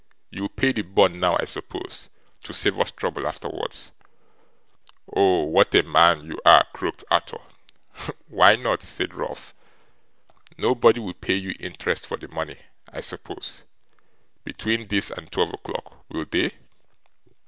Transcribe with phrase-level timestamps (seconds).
[0.31, 2.09] You'll pay the bond now, I suppose,
[2.41, 3.91] to save us trouble afterwards.'
[5.15, 7.37] 'Oh what a man you are!' croaked Arthur.
[8.27, 9.53] 'Why not?' said Ralph.
[10.57, 12.57] 'Nobody will pay you interest for the money,
[12.91, 13.63] I suppose,
[14.43, 16.55] between this and twelve o'clock; will they?